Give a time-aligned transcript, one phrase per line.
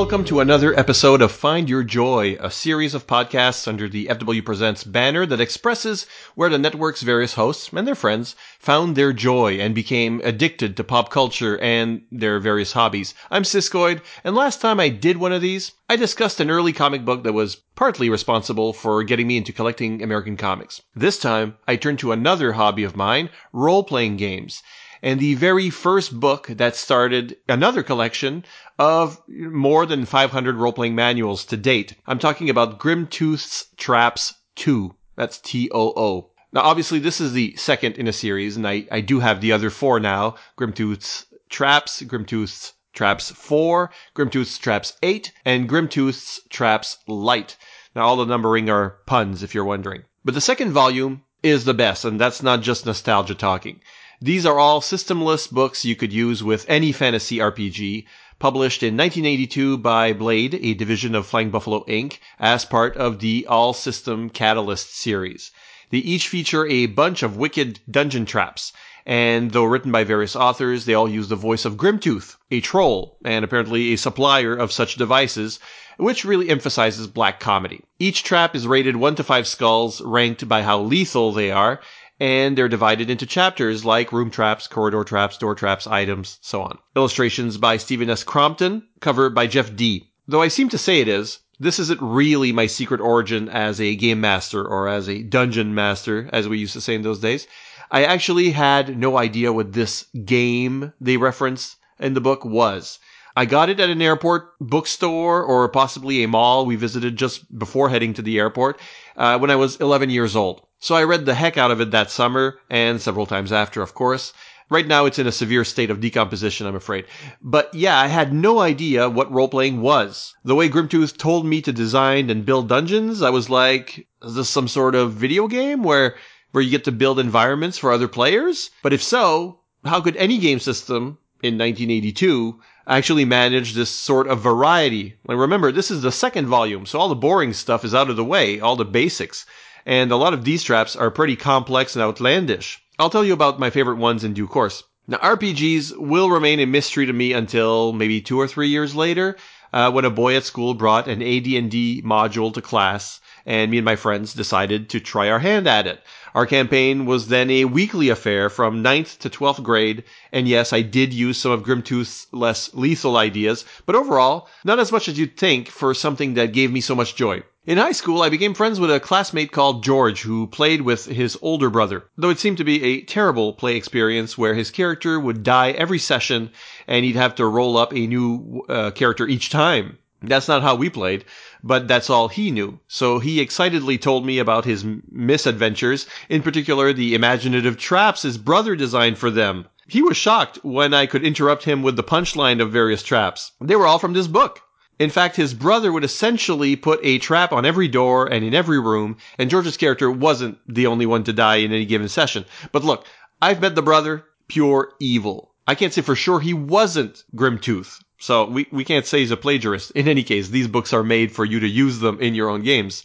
[0.00, 4.42] Welcome to another episode of Find Your Joy, a series of podcasts under the FW
[4.42, 9.58] Presents banner that expresses where the network's various hosts and their friends found their joy
[9.60, 13.12] and became addicted to pop culture and their various hobbies.
[13.30, 17.04] I'm Siskoid, and last time I did one of these, I discussed an early comic
[17.04, 20.80] book that was partly responsible for getting me into collecting American comics.
[20.94, 24.62] This time, I turned to another hobby of mine, role-playing games
[25.02, 28.44] and the very first book that started another collection
[28.78, 31.94] of more than 500 role-playing manuals to date.
[32.06, 34.94] I'm talking about Grimtooth's Traps Too.
[35.16, 36.30] That's T-O-O.
[36.52, 39.52] Now, obviously, this is the second in a series, and I, I do have the
[39.52, 40.34] other four now.
[40.58, 47.56] Grimtooth's Traps, Grimtooth's Traps 4, Grimtooth's Traps 8, and Grimtooth's Traps Lite.
[47.94, 50.04] Now, all the numbering are puns, if you're wondering.
[50.24, 53.80] But the second volume is the best, and that's not just nostalgia talking.
[54.22, 58.04] These are all systemless books you could use with any fantasy RPG,
[58.38, 63.46] published in 1982 by Blade, a division of Flying Buffalo Inc., as part of the
[63.48, 65.52] All System Catalyst series.
[65.88, 68.74] They each feature a bunch of wicked dungeon traps,
[69.06, 73.16] and though written by various authors, they all use the voice of Grimtooth, a troll,
[73.24, 75.58] and apparently a supplier of such devices,
[75.96, 77.80] which really emphasizes black comedy.
[77.98, 81.80] Each trap is rated 1 to 5 skulls, ranked by how lethal they are,
[82.20, 86.78] and they're divided into chapters like room traps, corridor traps, door traps, items, so on.
[86.94, 88.22] Illustrations by Steven S.
[88.22, 92.52] Crompton, cover by Jeff Dee Though I seem to say it is, this isn't really
[92.52, 96.74] my secret origin as a game master or as a dungeon master, as we used
[96.74, 97.48] to say in those days.
[97.90, 103.00] I actually had no idea what this game they reference in the book was.
[103.36, 107.88] I got it at an airport bookstore or possibly a mall we visited just before
[107.88, 108.80] heading to the airport
[109.16, 110.62] uh, when I was 11 years old.
[110.82, 113.92] So I read the heck out of it that summer and several times after, of
[113.92, 114.32] course.
[114.70, 117.04] Right now it's in a severe state of decomposition, I'm afraid.
[117.42, 120.34] But yeah, I had no idea what role-playing was.
[120.42, 124.48] The way Grimtooth told me to design and build dungeons, I was like, is this
[124.48, 126.16] some sort of video game where,
[126.52, 128.70] where you get to build environments for other players?
[128.82, 134.40] But if so, how could any game system in 1982 actually manage this sort of
[134.40, 135.16] variety?
[135.26, 138.16] Like remember, this is the second volume, so all the boring stuff is out of
[138.16, 139.44] the way, all the basics
[139.86, 142.82] and a lot of these traps are pretty complex and outlandish.
[142.98, 144.82] I'll tell you about my favorite ones in due course.
[145.08, 149.36] Now, RPGs will remain a mystery to me until maybe two or three years later,
[149.72, 153.84] uh, when a boy at school brought an AD&D module to class, and me and
[153.84, 156.02] my friends decided to try our hand at it.
[156.34, 160.82] Our campaign was then a weekly affair from 9th to 12th grade, and yes, I
[160.82, 165.36] did use some of Grimtooth's less lethal ideas, but overall, not as much as you'd
[165.36, 167.42] think for something that gave me so much joy.
[167.66, 171.36] In high school, I became friends with a classmate called George who played with his
[171.42, 175.42] older brother, though it seemed to be a terrible play experience where his character would
[175.42, 176.50] die every session
[176.86, 179.98] and he'd have to roll up a new uh, character each time.
[180.22, 181.24] That's not how we played,
[181.62, 182.80] but that's all he knew.
[182.88, 188.76] So he excitedly told me about his misadventures, in particular the imaginative traps his brother
[188.76, 189.66] designed for them.
[189.86, 193.52] He was shocked when I could interrupt him with the punchline of various traps.
[193.60, 194.60] They were all from this book.
[195.00, 198.78] In fact, his brother would essentially put a trap on every door and in every
[198.78, 202.44] room, and George's character wasn't the only one to die in any given session.
[202.70, 203.06] But look,
[203.40, 205.54] I've met the brother, pure evil.
[205.66, 208.02] I can't say for sure he wasn't Grimtooth.
[208.20, 209.92] So we, we can't say he's a plagiarist.
[209.92, 212.62] In any case, these books are made for you to use them in your own
[212.62, 213.04] games.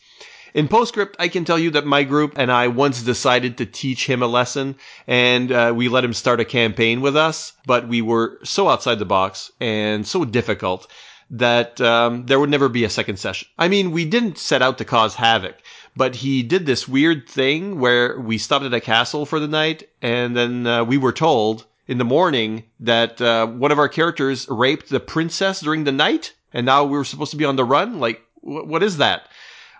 [0.53, 4.07] In Postscript, I can tell you that my group and I once decided to teach
[4.07, 4.75] him a lesson,
[5.07, 8.99] and uh, we let him start a campaign with us, but we were so outside
[8.99, 10.87] the box and so difficult
[11.29, 13.47] that um, there would never be a second session.
[13.57, 15.55] I mean, we didn't set out to cause havoc,
[15.95, 19.89] but he did this weird thing where we stopped at a castle for the night,
[20.01, 24.47] and then uh, we were told in the morning that uh, one of our characters
[24.49, 27.63] raped the princess during the night, and now we were supposed to be on the
[27.63, 27.99] run.
[27.99, 29.29] Like, wh- what is that?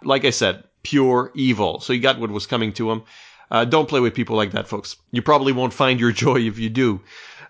[0.03, 1.79] Like I said, pure evil.
[1.79, 3.03] So he got what was coming to him.
[3.49, 4.95] Uh, don't play with people like that, folks.
[5.11, 7.01] You probably won't find your joy if you do.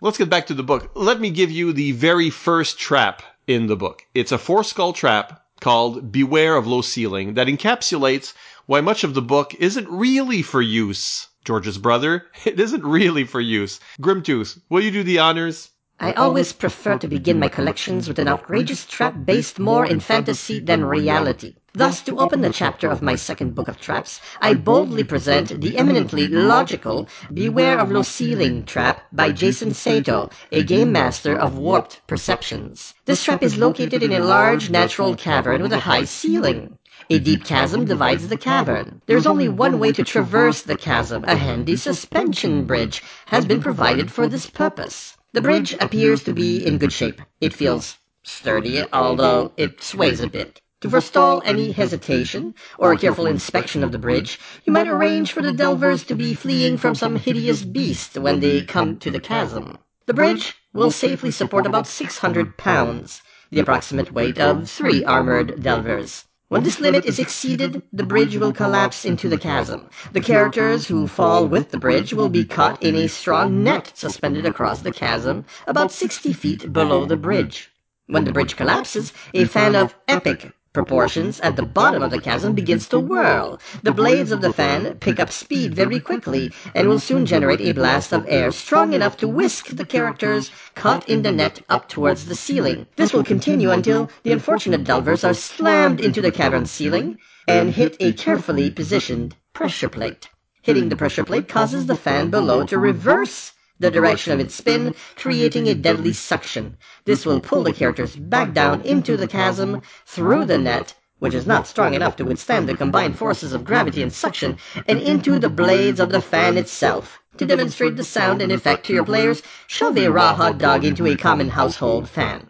[0.02, 0.92] Let's get back to the book.
[0.94, 4.04] Let me give you the very first trap in the book.
[4.14, 8.34] It's a four skull trap called Beware of Low Ceiling that encapsulates
[8.66, 12.26] why much of the book isn't really for use George's brother.
[12.46, 13.80] It isn't really for use.
[14.02, 15.70] Grimtooth, will you do the honors?
[16.00, 20.60] I always prefer to begin my collections with an outrageous trap based more in fantasy
[20.60, 21.56] than reality.
[21.74, 25.78] Thus, to open the chapter of my second book of traps, I boldly present the
[25.78, 32.02] eminently logical Beware of Low Ceiling trap by Jason Sato, a game master of warped
[32.08, 32.94] perceptions.
[33.06, 36.78] This trap is located in a large natural cavern with a high ceiling.
[37.08, 39.00] A deep chasm divides the cavern.
[39.06, 41.24] There's only one way to traverse the chasm.
[41.28, 45.16] A handy suspension bridge has been provided for this purpose.
[45.32, 47.22] The bridge appears to be in good shape.
[47.40, 50.62] It feels sturdy, although it sways a bit.
[50.82, 55.44] To forestall any hesitation or a careful inspection of the bridge, you might arrange for
[55.44, 59.78] the delvers to be fleeing from some hideous beast when they come to the chasm.
[60.08, 63.22] The bridge will safely support about 600 pounds,
[63.52, 66.26] the approximate weight of three armored delvers.
[66.48, 69.90] When this limit is exceeded, the bridge will collapse into the chasm.
[70.14, 74.46] The characters who fall with the bridge will be caught in a strong net suspended
[74.46, 77.72] across the chasm about 60 feet below the bridge.
[78.06, 82.54] When the bridge collapses, a fan of epic proportions at the bottom of the chasm
[82.54, 83.60] begins to whirl.
[83.82, 87.72] The blades of the fan pick up speed very quickly and will soon generate a
[87.72, 92.26] blast of air strong enough to whisk the characters caught in the net up towards
[92.26, 92.86] the ceiling.
[92.98, 97.18] This will continue until the unfortunate delvers are slammed into the cavern ceiling
[97.48, 100.30] and hit a carefully positioned pressure plate.
[100.62, 104.96] Hitting the pressure plate causes the fan below to reverse the direction of its spin,
[105.16, 106.78] creating a deadly suction.
[107.06, 111.48] This will pull the characters back down into the chasm, through the net, which is
[111.48, 114.58] not strong enough to withstand the combined forces of gravity and suction,
[114.88, 117.20] and into the blades of the fan itself.
[117.38, 121.06] To demonstrate the sound and effect to your players, shove a raw hot dog into
[121.06, 122.48] a common household fan.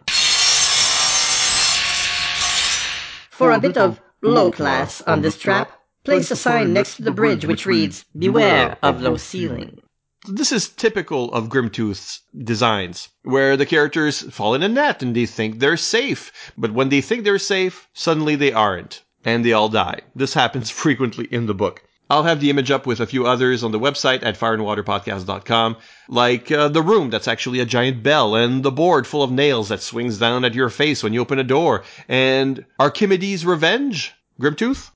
[3.30, 5.72] For a bit of low class on this trap,
[6.04, 9.80] place a sign next to the bridge which reads, Beware of low ceiling.
[10.28, 15.24] This is typical of Grimtooth's designs, where the characters fall in a net and they
[15.24, 19.68] think they're safe, but when they think they're safe, suddenly they aren't, and they all
[19.68, 20.00] die.
[20.16, 21.84] This happens frequently in the book.
[22.10, 25.76] I'll have the image up with a few others on the website at fireandwaterpodcast.com,
[26.08, 29.68] like uh, the room that's actually a giant bell, and the board full of nails
[29.68, 34.12] that swings down at your face when you open a door, and Archimedes' Revenge?
[34.40, 34.90] Grimtooth?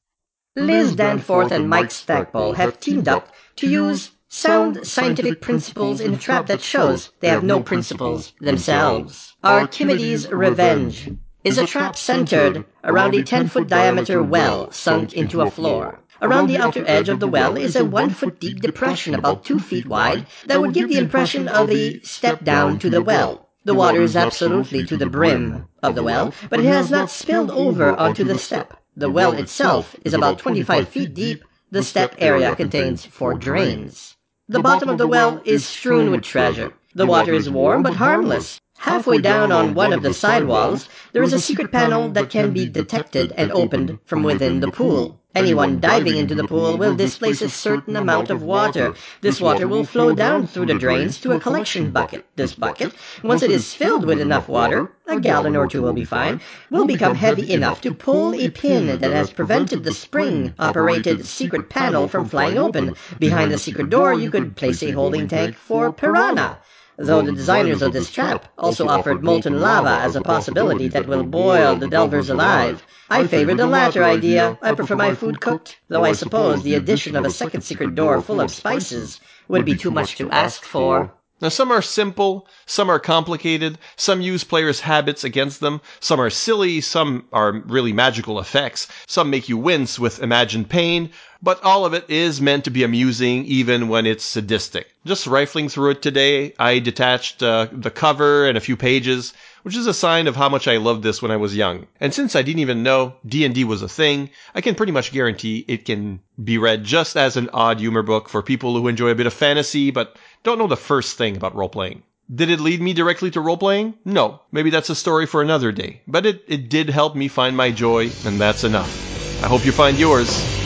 [0.57, 6.17] Liz Danforth and Mike Stackpole have teamed up to use sound scientific principles in a
[6.17, 9.35] trap that shows they have no principles themselves.
[9.43, 11.11] Archimedes' Revenge
[11.43, 15.99] is a trap centered around a 10-foot diameter well sunk into a floor.
[16.23, 19.87] Around the outer edge of the well is a one-foot deep depression about two feet
[19.87, 23.49] wide that would give the impression of a step down to the well.
[23.65, 27.51] The water is absolutely to the brim of the well, but it has not spilled
[27.51, 28.75] over onto the step.
[28.97, 31.43] The well itself is about 25 feet deep.
[31.73, 34.17] The step area contains four drains.
[34.51, 36.73] The bottom of the well is strewn with treasure.
[36.93, 38.61] The water is warm but harmless.
[38.79, 42.53] Halfway down on one of the side walls, there is a secret panel that can
[42.53, 45.20] be detected and opened from within the pool.
[45.33, 48.95] Anyone diving into the pool will displace a certain amount of water.
[49.21, 52.27] This water will flow down through the drains to a collection bucket.
[52.35, 52.93] This bucket,
[53.23, 56.85] once it is filled with enough water, a gallon or two will be fine, will
[56.85, 62.29] become heavy enough to pull a pin that has prevented the spring-operated secret panel from
[62.29, 62.97] flying open.
[63.21, 66.59] Behind the secret door, you could place a holding tank for piranha
[67.03, 71.25] though the designers of this trap also offered molten lava as a possibility that will
[71.25, 72.83] boil the delvers alive.
[73.09, 74.59] I favor the latter idea.
[74.61, 78.21] I prefer my food cooked, though I suppose the addition of a second secret door
[78.21, 79.19] full of spices
[79.49, 81.11] would be too much to ask for.
[81.41, 86.29] Now, some are simple, some are complicated, some use players' habits against them, some are
[86.29, 91.11] silly, some are really magical effects, some make you wince with imagined pain,
[91.43, 94.89] but all of it is meant to be amusing even when it's sadistic.
[95.07, 99.77] Just rifling through it today, I detached uh, the cover and a few pages, which
[99.77, 101.87] is a sign of how much I loved this when I was young.
[102.01, 105.65] And since I didn't even know D&D was a thing, I can pretty much guarantee
[105.67, 109.15] it can be read just as an odd humor book for people who enjoy a
[109.15, 112.03] bit of fantasy but don't know the first thing about role playing.
[112.33, 113.95] Did it lead me directly to role playing?
[114.05, 114.41] No.
[114.53, 116.03] Maybe that's a story for another day.
[116.07, 119.43] But it, it did help me find my joy, and that's enough.
[119.43, 120.60] I hope you find yours.